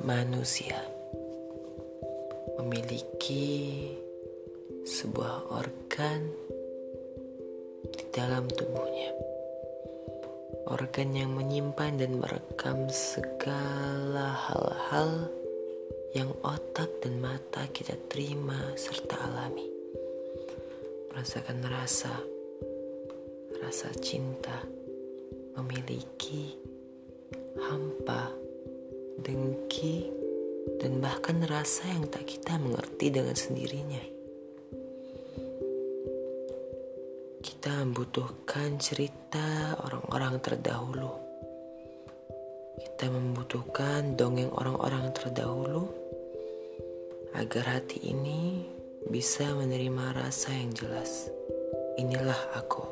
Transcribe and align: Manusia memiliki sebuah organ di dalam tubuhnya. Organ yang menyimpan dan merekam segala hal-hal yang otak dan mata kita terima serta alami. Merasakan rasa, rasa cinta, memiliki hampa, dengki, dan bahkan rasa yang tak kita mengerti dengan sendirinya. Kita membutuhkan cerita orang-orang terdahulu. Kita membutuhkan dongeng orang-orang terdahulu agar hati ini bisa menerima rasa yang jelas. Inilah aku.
Manusia 0.00 0.80
memiliki 2.56 3.84
sebuah 4.80 5.52
organ 5.52 6.24
di 7.84 8.04
dalam 8.08 8.48
tubuhnya. 8.48 9.12
Organ 10.72 11.12
yang 11.12 11.36
menyimpan 11.36 12.00
dan 12.00 12.16
merekam 12.16 12.88
segala 12.88 14.32
hal-hal 14.48 15.28
yang 16.16 16.32
otak 16.48 16.88
dan 17.04 17.20
mata 17.20 17.68
kita 17.68 17.92
terima 18.08 18.72
serta 18.80 19.20
alami. 19.20 19.68
Merasakan 21.12 21.60
rasa, 21.68 22.16
rasa 23.60 23.92
cinta, 24.00 24.64
memiliki 25.60 26.56
hampa, 27.60 28.39
dengki, 29.20 30.08
dan 30.80 31.00
bahkan 31.00 31.40
rasa 31.44 31.88
yang 31.88 32.08
tak 32.08 32.24
kita 32.28 32.56
mengerti 32.56 33.12
dengan 33.12 33.36
sendirinya. 33.36 34.02
Kita 37.40 37.84
membutuhkan 37.84 38.80
cerita 38.80 39.76
orang-orang 39.84 40.40
terdahulu. 40.40 41.12
Kita 42.80 43.12
membutuhkan 43.12 44.16
dongeng 44.16 44.52
orang-orang 44.52 45.12
terdahulu 45.12 45.88
agar 47.36 47.80
hati 47.80 48.12
ini 48.12 48.64
bisa 49.08 49.52
menerima 49.56 50.16
rasa 50.16 50.52
yang 50.52 50.72
jelas. 50.72 51.28
Inilah 51.96 52.56
aku. 52.56 52.84